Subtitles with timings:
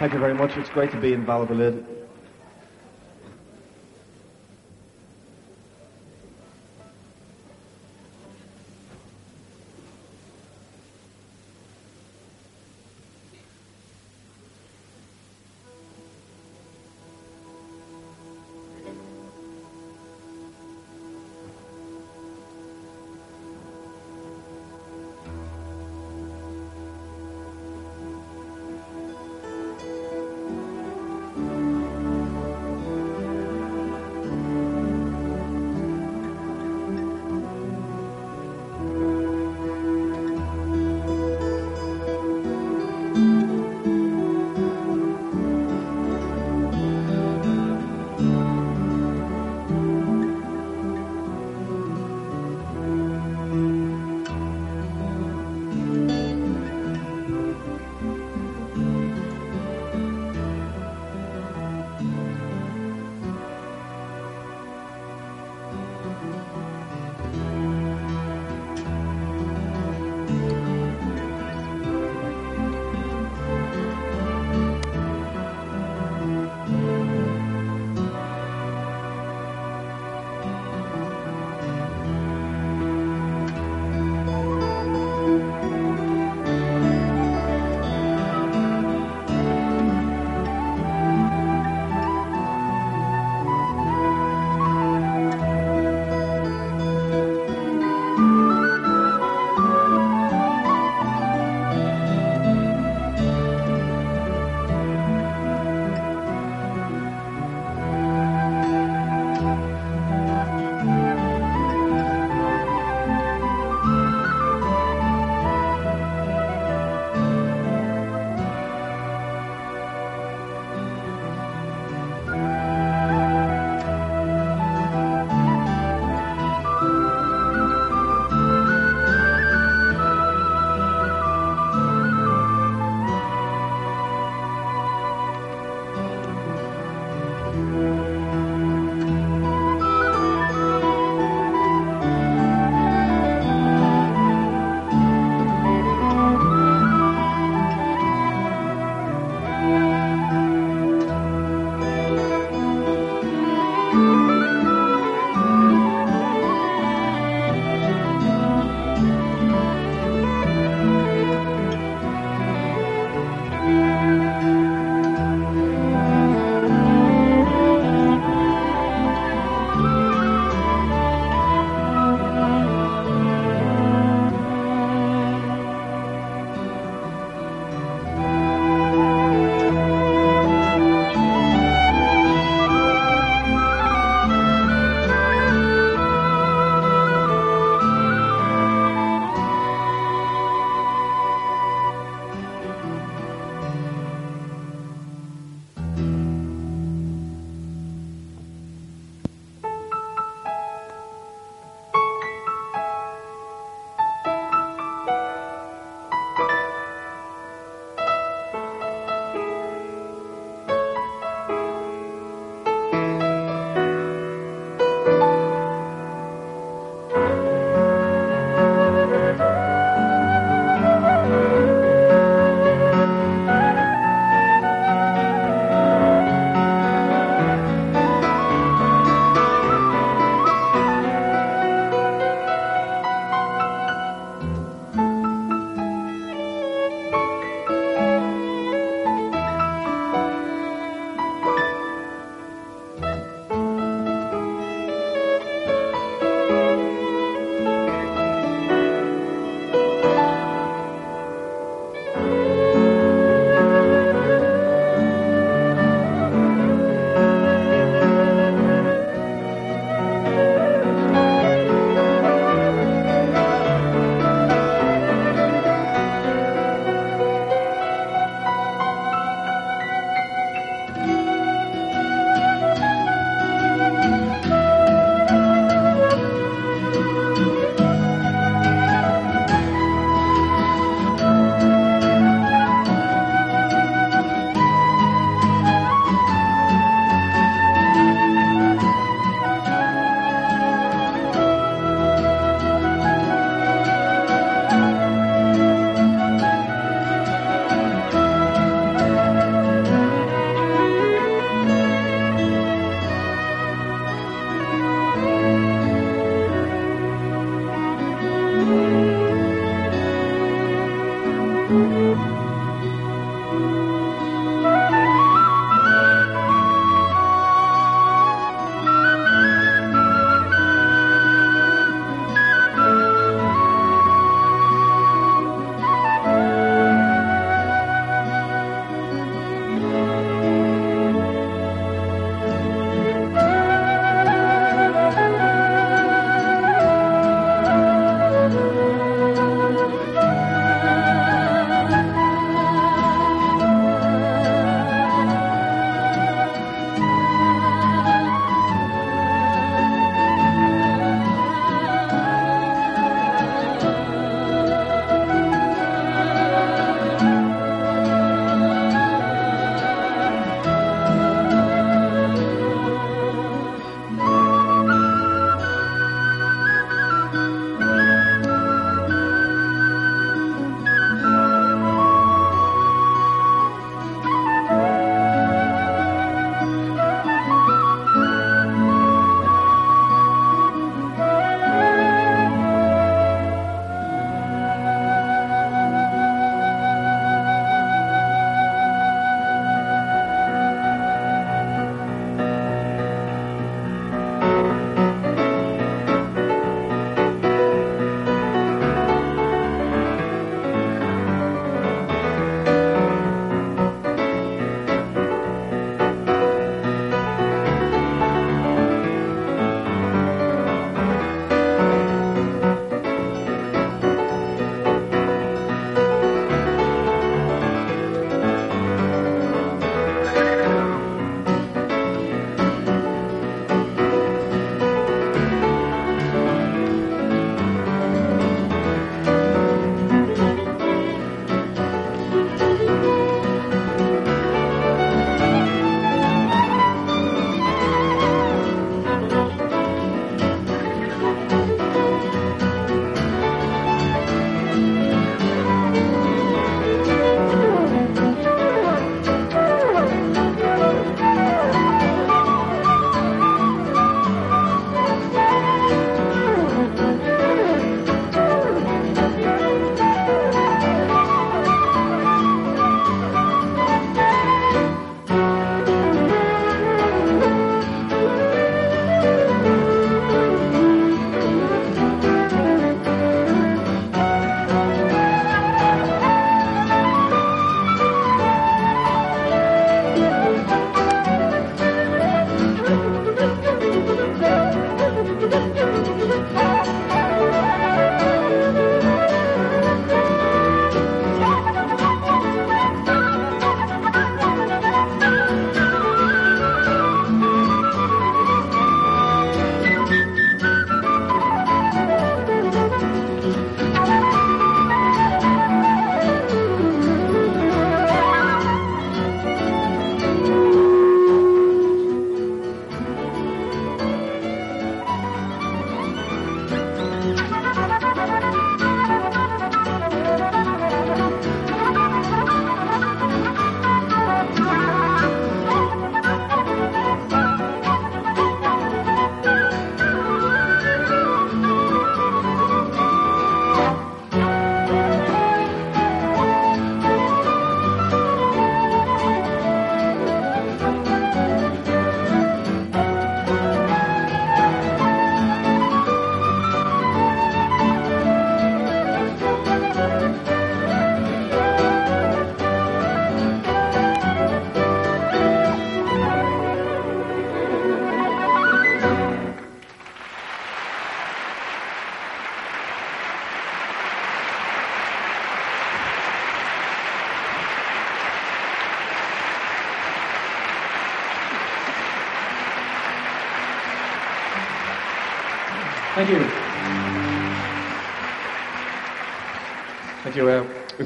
[0.00, 0.56] Thank you very much.
[0.56, 1.99] It's great to be in Valladolid.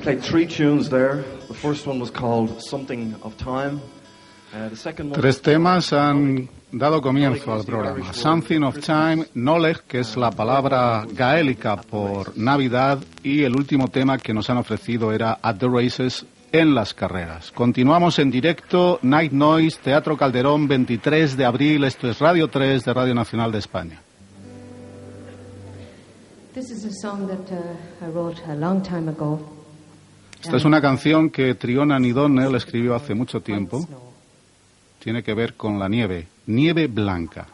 [0.04, 1.24] Played three tunes there.
[1.48, 3.80] The first one was called Something of Time.
[4.52, 8.12] Uh, the second one Tres temas han dado comienzo al programa.
[8.12, 14.18] Something of Time, Knowledge, que es la palabra gaélica por Navidad, y el último tema
[14.18, 17.50] que nos han ofrecido era At the Races, en las carreras.
[17.50, 22.92] Continuamos en directo, Night Noise, Teatro Calderón, 23 de abril, esto es Radio 3 de
[22.92, 24.02] Radio Nacional de España.
[26.52, 29.63] This is a song that uh, I wrote a long time ago.
[30.44, 33.88] Esta es una canción que Triona Nidonnell escribió hace mucho tiempo.
[34.98, 37.46] Tiene que ver con la nieve, nieve blanca.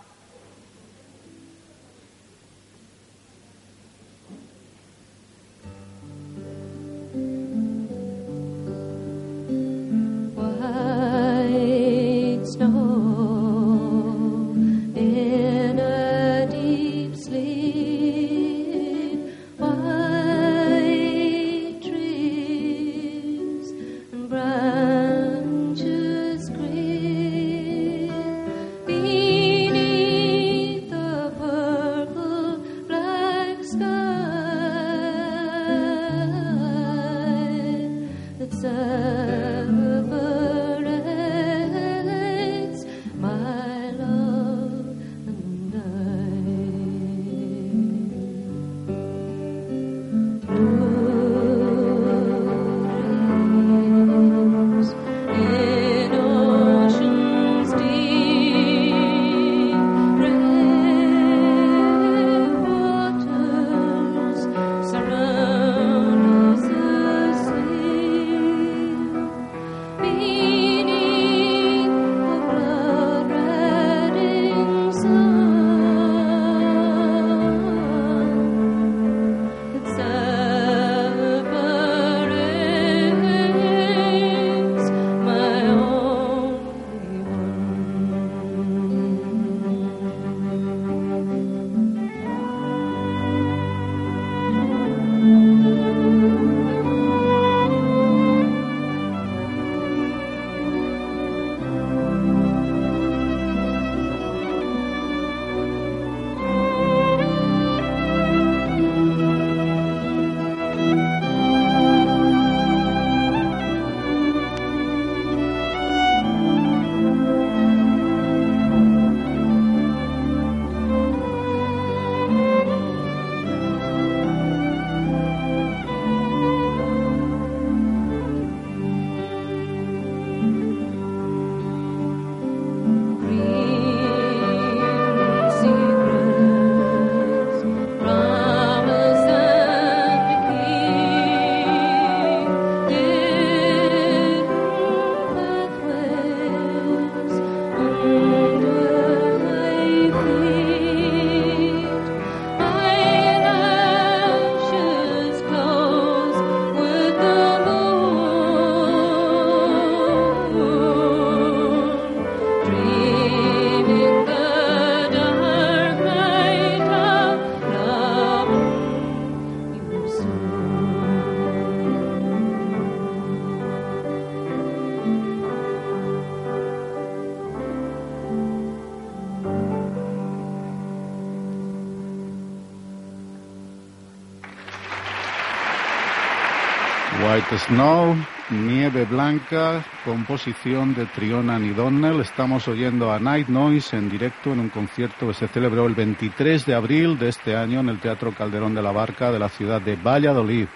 [187.59, 188.15] Snow,
[188.51, 192.21] Nieve Blanca, composición de Triona Nidonnell.
[192.21, 196.65] Estamos oyendo a Night Noise en directo en un concierto que se celebró el 23
[196.65, 199.81] de abril de este año en el Teatro Calderón de la Barca de la ciudad
[199.81, 200.69] de Valladolid.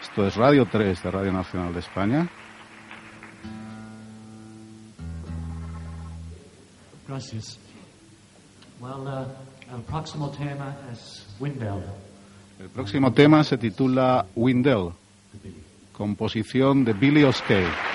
[0.00, 2.28] Esto es Radio 3 de Radio Nacional de España.
[7.06, 7.58] Gracias.
[8.80, 11.82] Well, uh, el próximo tema es Windell.
[12.58, 14.92] El próximo tema se titula Windell.
[15.92, 17.91] Composición de Billy O'Skay.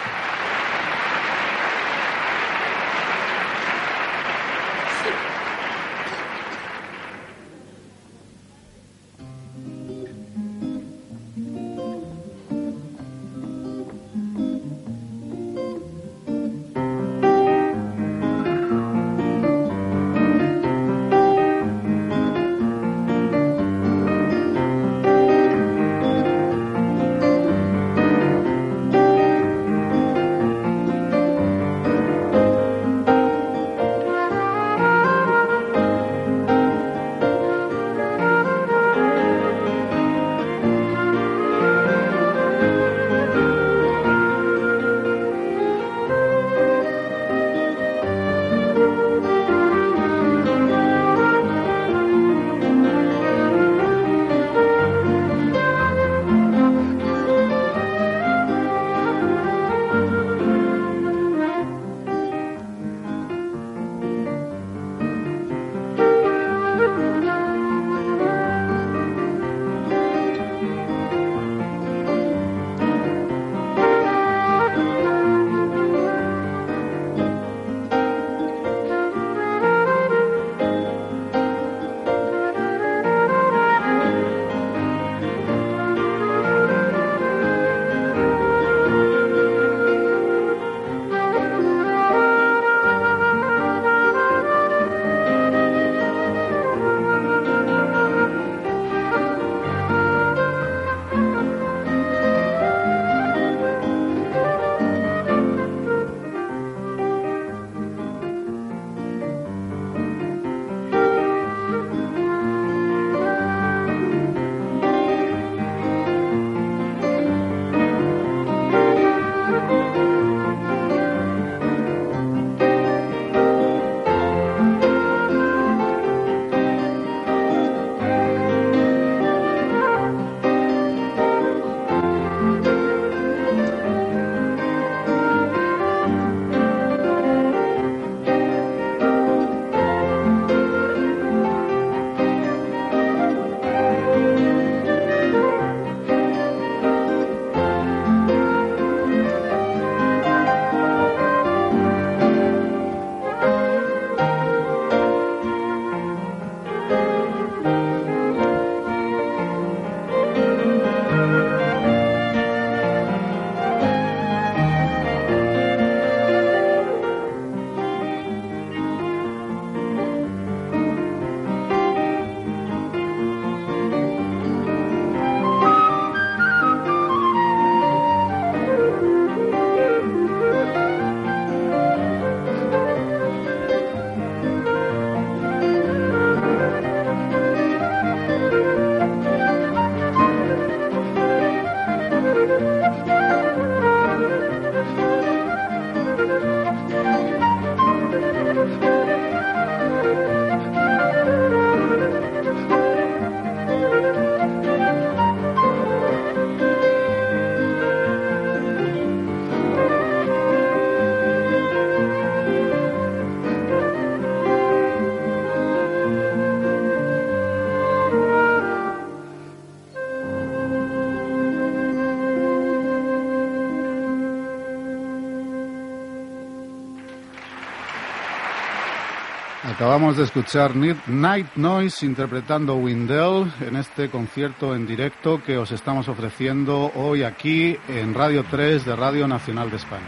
[229.88, 236.10] Acabamos de escuchar Night Noise interpretando Windell en este concierto en directo que os estamos
[236.10, 240.04] ofreciendo hoy aquí en Radio 3 de Radio Nacional de España.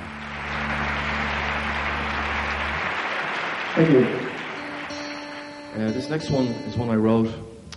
[3.77, 4.05] Thank you.
[5.77, 7.29] Uh, this next one is one I wrote.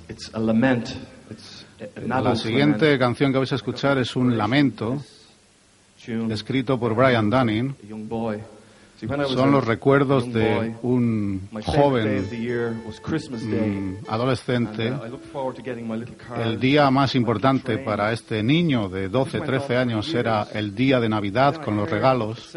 [0.08, 0.96] It's a lament.
[1.30, 1.64] It's
[2.04, 3.00] La siguiente lament.
[3.00, 5.00] canción que vais a escuchar es un lamento
[6.30, 7.76] escrito por Brian Dunning.
[9.28, 14.92] Son los recuerdos de un joven mm, adolescente.
[14.92, 16.40] uh.
[16.40, 21.08] El día más importante para este niño de 12, 13 años era el día de
[21.08, 22.56] Navidad con los regalos.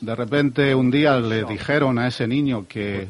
[0.00, 3.08] De repente un día le dijeron a ese niño que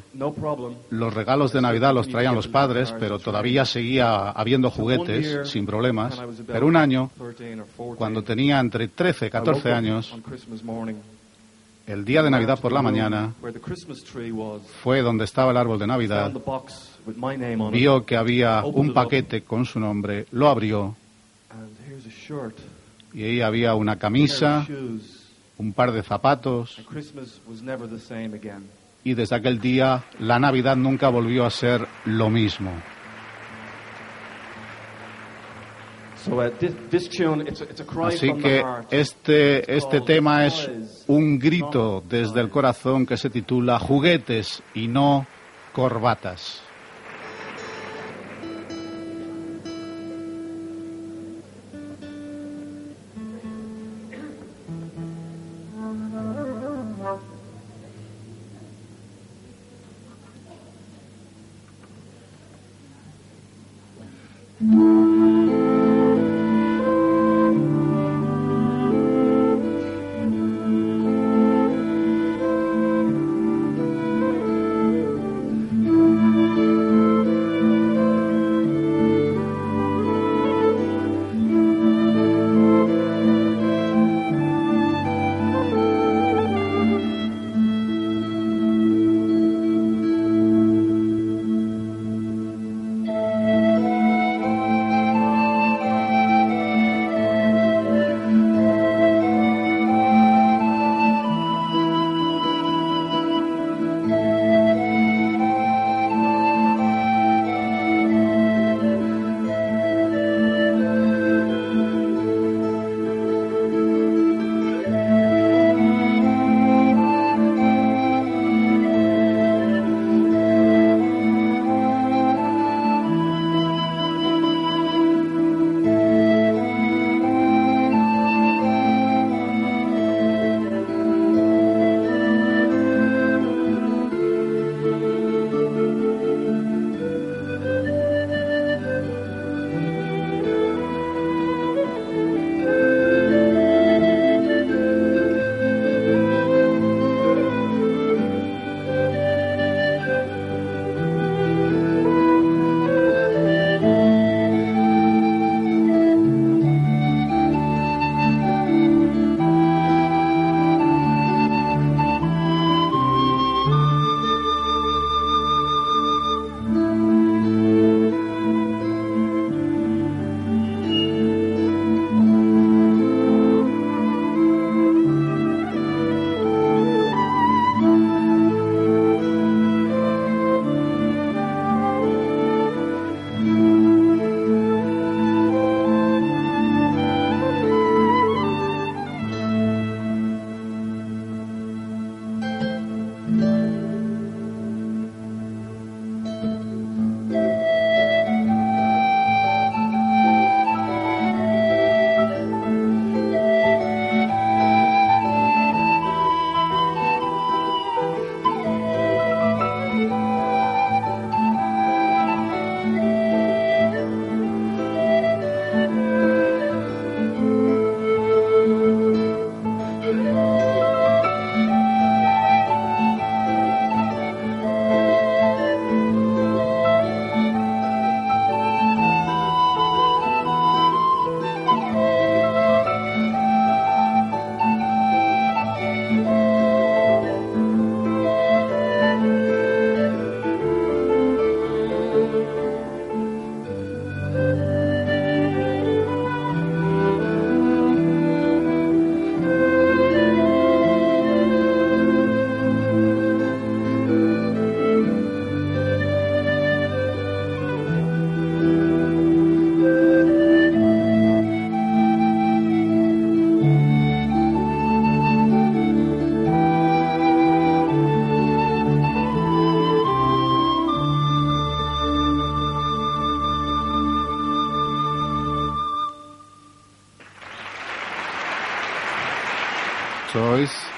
[0.90, 6.20] los regalos de Navidad los traían los padres, pero todavía seguía habiendo juguetes sin problemas.
[6.46, 9.74] Pero un año, 13 or 14, cuando tenía entre 13 y I woke 14 up
[9.74, 10.14] años,
[11.88, 13.32] el día de Navidad por la mañana,
[14.82, 16.30] fue donde estaba el árbol de Navidad,
[17.72, 20.94] vio que había un paquete con su nombre, lo abrió.
[23.14, 24.66] y ahí había una camisa,
[25.56, 26.78] un par de zapatos.
[26.78, 28.68] And Christmas was never the same again.
[29.02, 32.70] y desde aquel día la Navidad nunca volvió a ser lo mismo.
[38.06, 40.70] Así from que este, este tema es
[41.06, 45.26] un grito desde el corazón que se titula Juguetes y no
[45.72, 46.67] corbatas.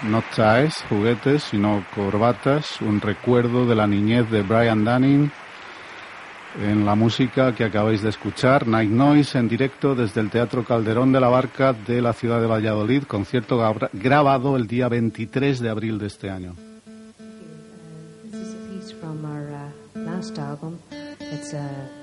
[0.05, 5.31] Not ties, juguetes, sino corbatas, un recuerdo de la niñez de Brian Dunning
[6.63, 11.13] en la música que acabáis de escuchar, Night Noise en directo desde el Teatro Calderón
[11.13, 13.61] de la Barca de la ciudad de Valladolid, concierto
[13.93, 16.55] grabado el día 23 de abril de este año.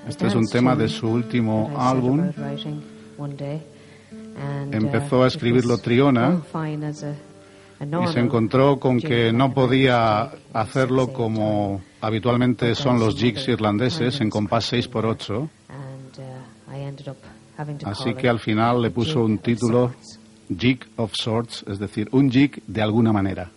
[0.08, 2.32] Este es un tema de su último álbum.
[4.72, 6.40] Empezó a escribirlo Triona
[7.80, 14.30] y se encontró con que no podía hacerlo como habitualmente son los jigs irlandeses en
[14.30, 15.50] compás 6 por 8
[17.86, 19.92] así que al final le puso un título
[20.56, 23.52] Jig of Sorts, es decir, un jig de alguna manera.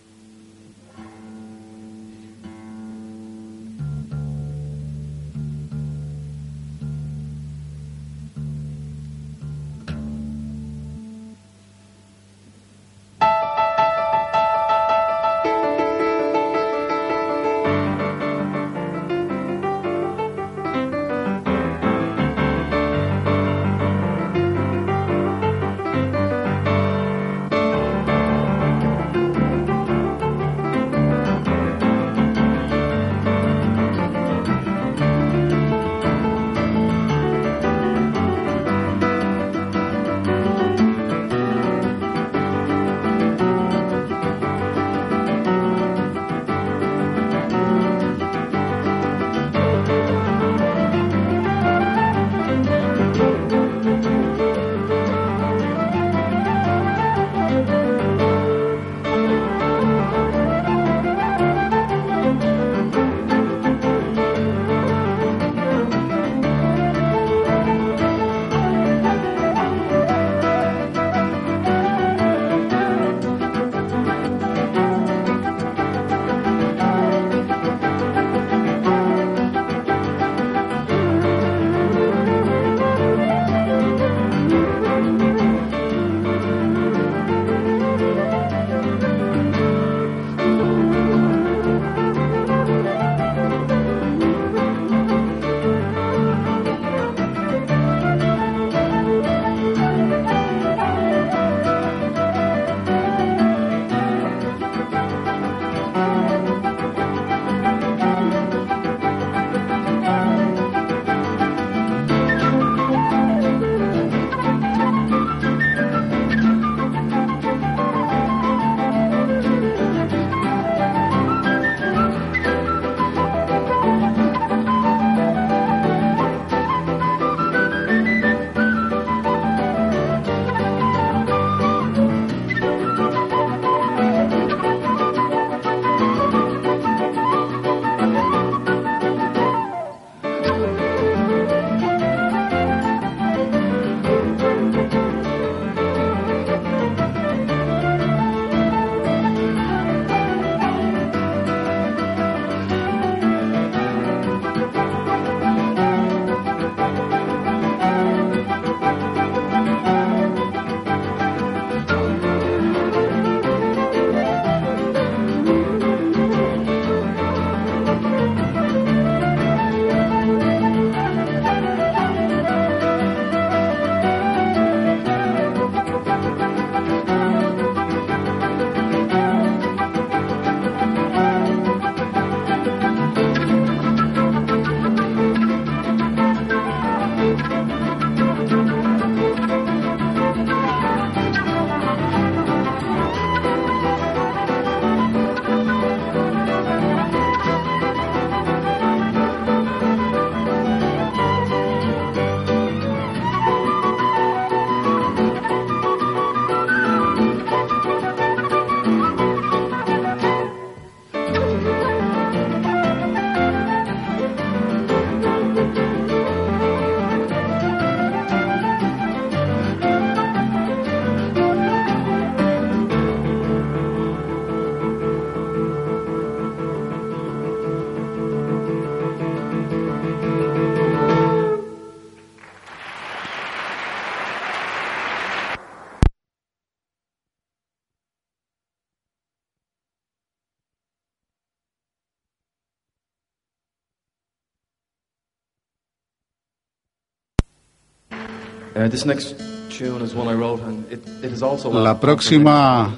[251.72, 252.96] La próxima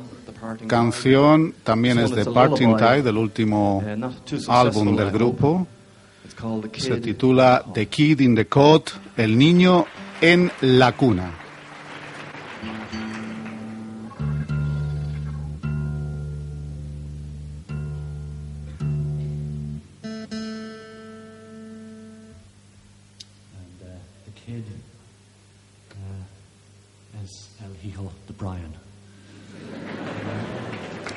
[0.67, 2.77] canción también es de Parting.
[2.77, 3.83] Tide, del último
[4.49, 5.67] álbum del grupo.
[6.25, 7.03] It's called The Se Kid.
[7.03, 9.87] titula The Kid in the Cot, El niño
[10.21, 11.42] en la cuna.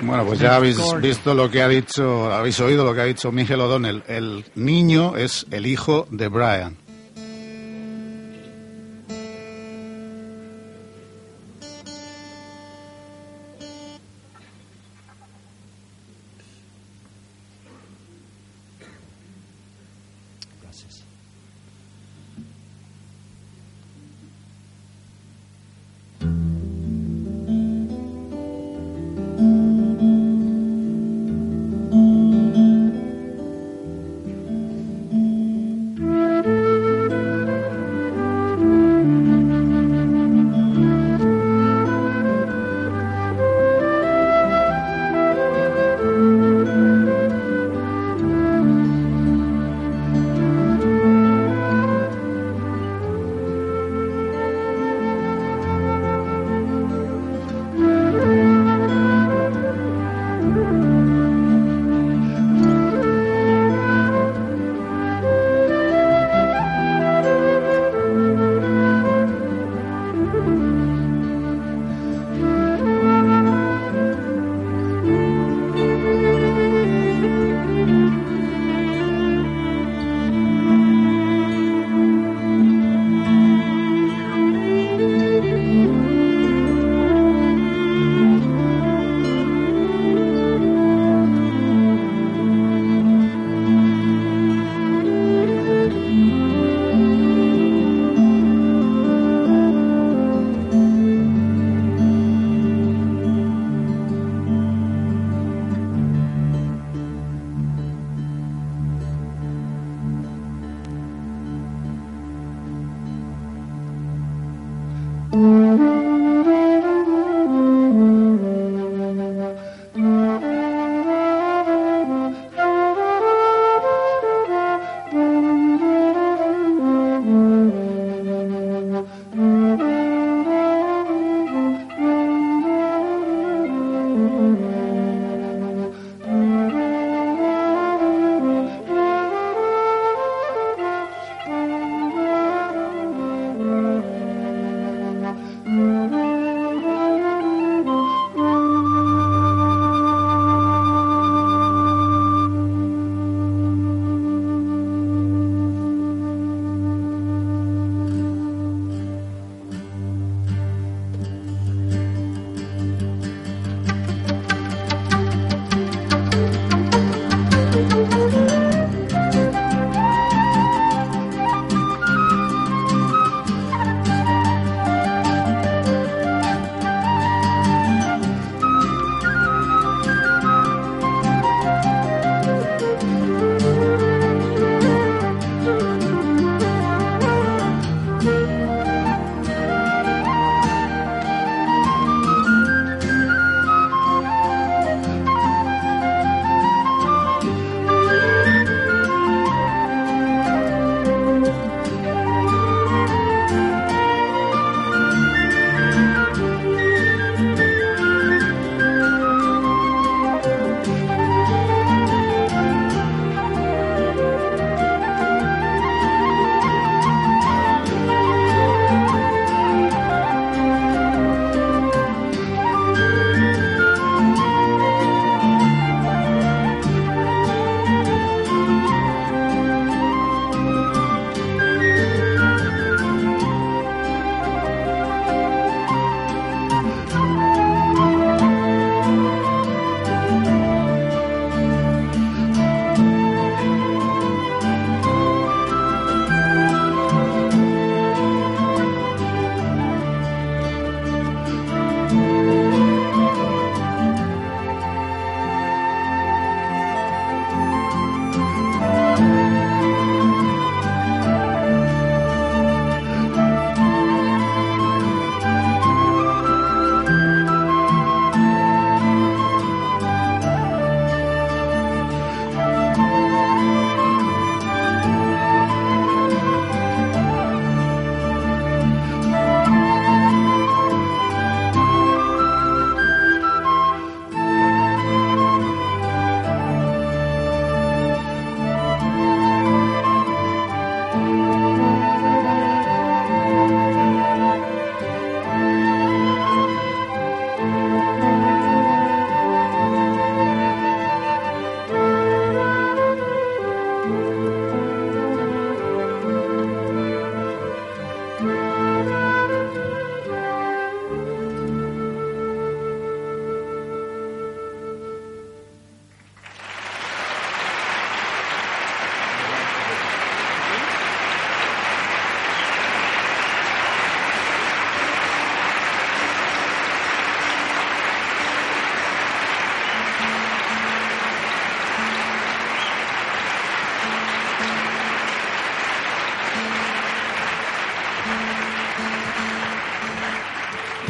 [0.05, 3.31] Bueno, pues ya habéis visto lo que ha dicho, habéis oído lo que ha dicho
[3.31, 4.03] Miguel O'Donnell.
[4.07, 6.84] El niño es el hijo de Brian.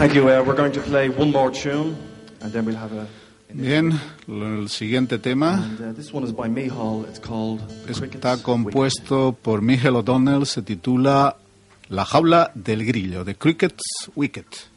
[0.06, 0.30] Thank you.
[0.30, 1.98] Uh, we're going to play one more tune,
[2.40, 3.08] and then we'll have a.
[3.52, 3.92] Bien,
[4.28, 7.06] el siguiente tema And this one is by Mihal.
[7.10, 11.38] It's called The Cricket's está compuesto por Miguel O'Donnell, se titula
[11.90, 14.68] La jaula del grillo, The Cricket's Wicket.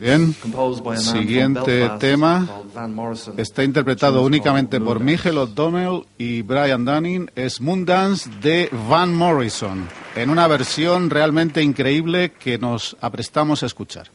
[0.00, 0.34] Bien.
[0.98, 2.46] Siguiente tema.
[2.46, 3.34] called Van Morrison.
[3.38, 5.00] Está interpretado únicamente por.
[5.00, 7.30] Michael O'Donnell y Brian Dunning.
[7.34, 14.10] Es Moondance de Van Morrison, en una versión realmente increíble que nos aprestamos a escuchar.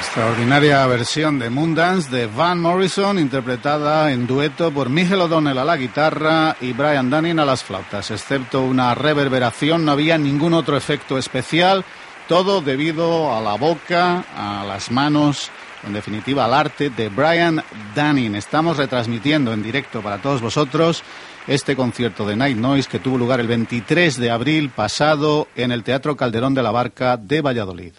[0.00, 5.76] Extraordinaria versión de Moondance de Van Morrison, interpretada en dueto por Miguel O'Donnell a la
[5.76, 8.10] guitarra y Brian Dunning a las flautas.
[8.10, 11.84] Excepto una reverberación, no había ningún otro efecto especial,
[12.28, 15.50] todo debido a la boca, a las manos,
[15.86, 17.62] en definitiva al arte de Brian
[17.94, 18.36] Dunning.
[18.36, 21.04] Estamos retransmitiendo en directo para todos vosotros
[21.46, 25.84] este concierto de Night Noise que tuvo lugar el 23 de abril pasado en el
[25.84, 27.92] Teatro Calderón de la Barca de Valladolid.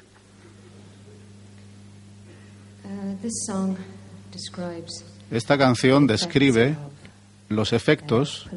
[5.30, 6.76] Esta canción describe
[7.49, 8.49] los efectos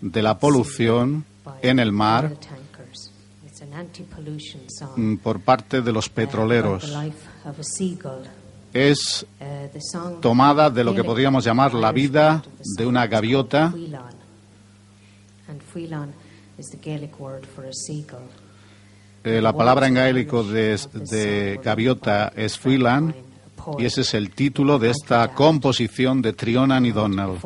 [0.00, 1.24] de la polución
[1.62, 2.36] en el mar
[4.96, 6.94] mm, por parte de los petroleros.
[8.72, 9.26] Es
[10.20, 12.42] tomada de lo que podríamos llamar la vida
[12.76, 13.72] de una gaviota.
[19.24, 23.25] Eh, la palabra en gaélico de, de gaviota es freeland
[23.78, 27.38] y ese es el título de esta composición de Trionan y Donnell.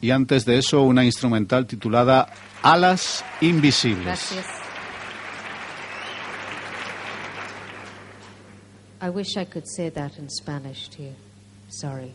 [0.00, 2.28] Y antes de eso, una instrumental titulada
[2.62, 4.34] Alas Invisibles.
[9.00, 11.14] I wish I could say that in Spanish to you.
[11.68, 12.12] Sorry.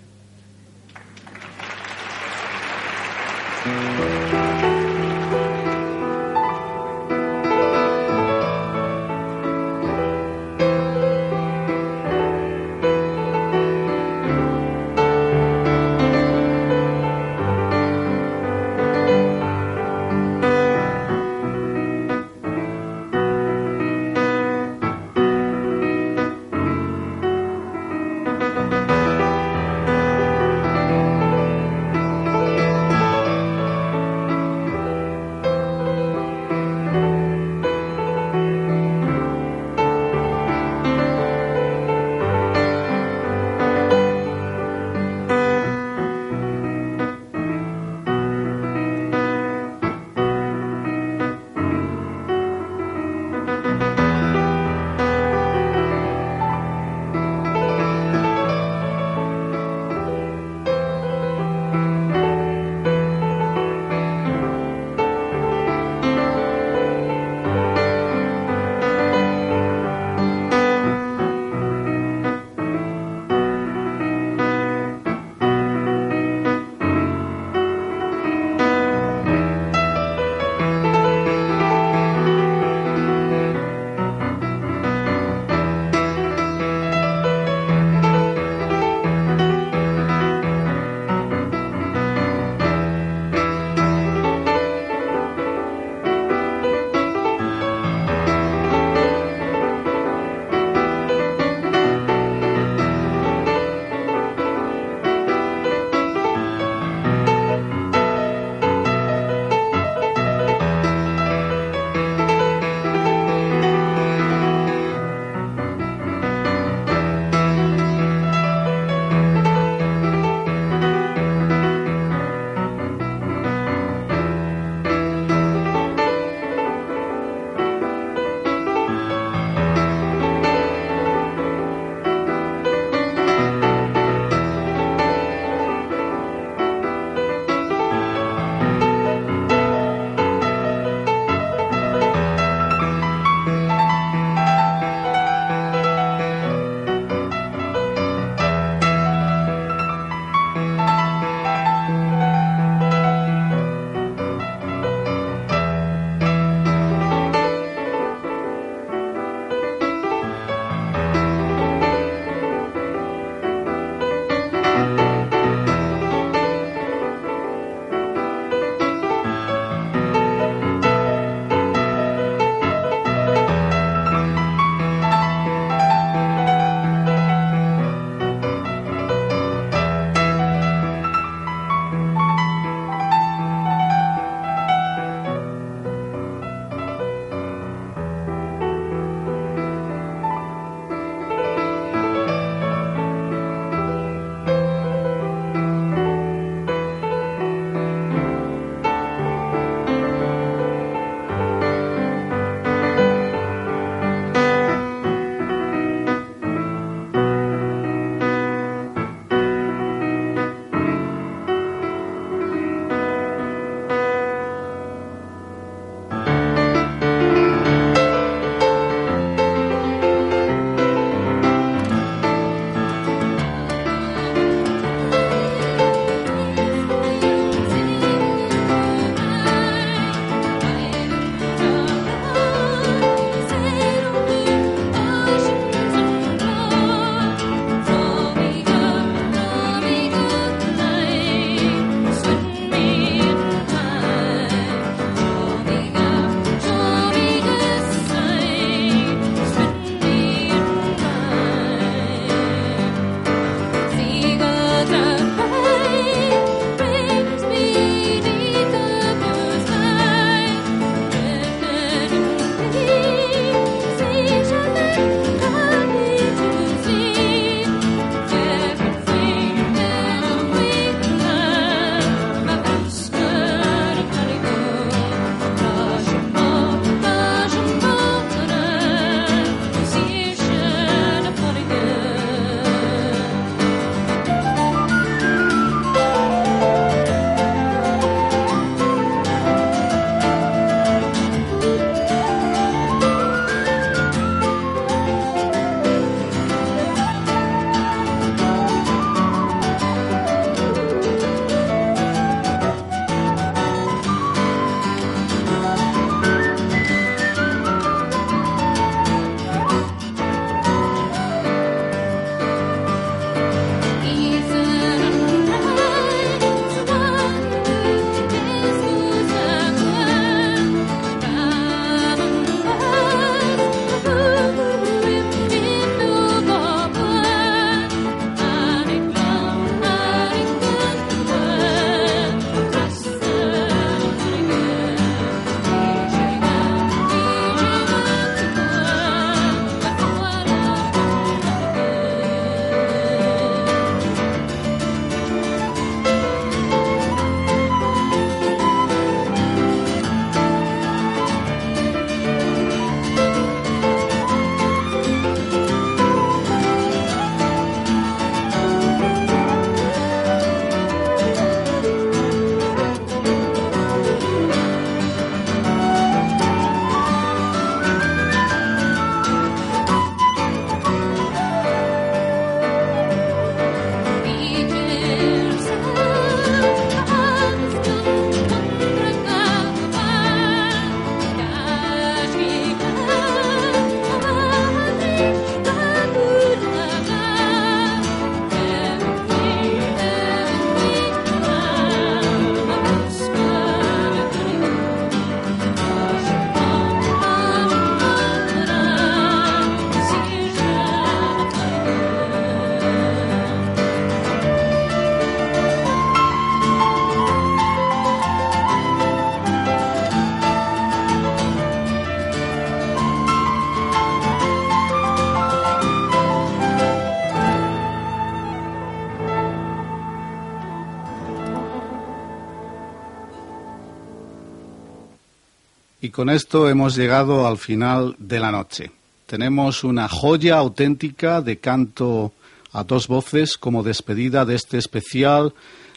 [426.14, 428.92] Con esto hemos llegado al final de la noche.
[429.26, 432.32] Tenemos una joya auténtica de canto
[432.72, 435.54] a dos voces como despedida de este especial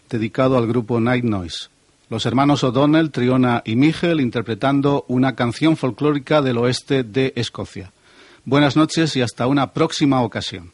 [0.08, 1.68] dedicado al grupo Night Noise.
[2.08, 7.92] Los hermanos O'Donnell, Triona y Miguel interpretando una canción folclórica del oeste de Escocia.
[8.44, 10.72] Buenas noches y hasta una próxima ocasión.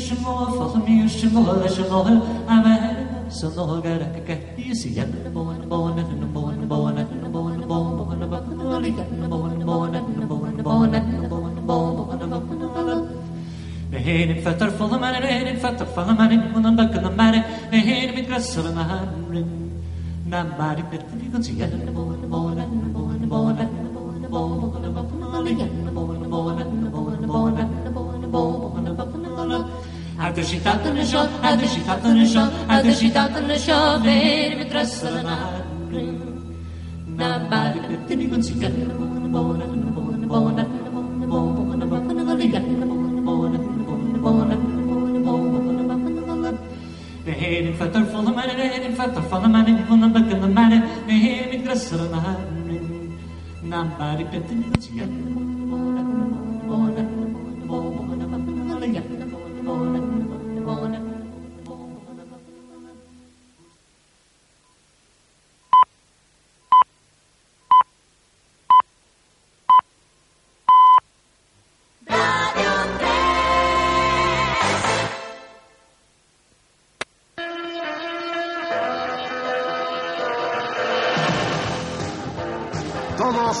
[0.00, 2.22] symbolen van de meer symbolen, symbolen.
[2.48, 5.62] I'm a head so no longer I can get you see that the bow and
[5.62, 7.92] the bow and the bow and the bow and the bow and the bow and
[7.92, 10.58] the bow and the bow and the bow and the bow and the bow and
[10.58, 13.20] the bow and the bow and the bow and the bow and the bow
[13.92, 19.08] نهين فتر فضل من نهين فتر فضل من من بك نمارك نهين متكسر نهار
[20.26, 22.49] نمارك تتكلم زيادة نبوة نبوة
[30.40, 35.64] هذا شي تعطي النشاط هذا شي تعطي النشاط هذا شي تعطي النشاط غير مترسل نهار
[37.16, 38.72] نعم بعد الدنيا من سكر
[47.26, 52.40] هين فتر فلم انا هين فتر فلم انا فلم بكن انا هين مترسل نهار
[53.62, 55.49] نعم بعد الدنيا من سكر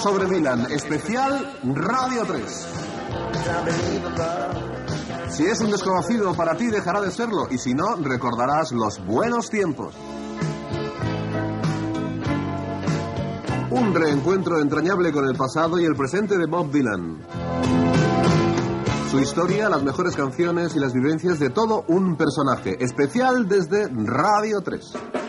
[0.00, 2.66] sobre Milan, especial Radio 3.
[5.28, 9.50] Si es un desconocido para ti, dejará de serlo, y si no, recordarás los buenos
[9.50, 9.94] tiempos.
[13.70, 17.18] Un reencuentro entrañable con el pasado y el presente de Bob Dylan.
[19.10, 24.62] Su historia, las mejores canciones y las vivencias de todo un personaje, especial desde Radio
[24.62, 25.19] 3.